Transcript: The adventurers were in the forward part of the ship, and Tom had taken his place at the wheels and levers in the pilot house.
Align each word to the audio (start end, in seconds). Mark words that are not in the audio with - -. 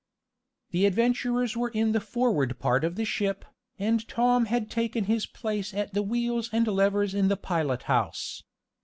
The 0.71 0.87
adventurers 0.87 1.55
were 1.55 1.69
in 1.69 1.91
the 1.91 1.99
forward 1.99 2.57
part 2.57 2.83
of 2.83 2.95
the 2.95 3.05
ship, 3.05 3.45
and 3.77 4.07
Tom 4.07 4.45
had 4.45 4.67
taken 4.67 5.03
his 5.03 5.27
place 5.27 5.75
at 5.75 5.93
the 5.93 6.01
wheels 6.01 6.49
and 6.51 6.65
levers 6.65 7.13
in 7.13 7.27
the 7.27 7.37
pilot 7.37 7.83
house. 7.83 8.41